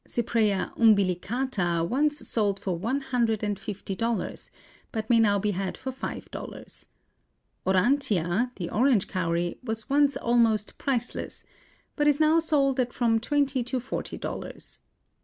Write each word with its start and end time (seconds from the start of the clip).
Cypraea 0.07 0.73
umbilicata 0.77 1.87
once 1.87 2.27
sold 2.27 2.59
for 2.59 2.75
one 2.75 3.01
hundred 3.01 3.43
and 3.43 3.59
fifty 3.59 3.93
dollars, 3.93 4.49
but 4.91 5.07
may 5.11 5.19
now 5.19 5.37
be 5.37 5.51
had 5.51 5.77
for 5.77 5.91
five 5.91 6.31
dollars. 6.31 6.87
Aurantia, 7.67 8.49
the 8.55 8.71
orange 8.71 9.07
cowry, 9.07 9.59
was 9.63 9.91
once 9.91 10.17
almost 10.17 10.79
priceless, 10.79 11.43
but 11.95 12.07
is 12.07 12.19
now 12.19 12.39
sold 12.39 12.79
at 12.79 12.93
from 12.93 13.19
twenty 13.19 13.63
to 13.65 13.79
forty 13.79 14.17
dollars. 14.17 14.79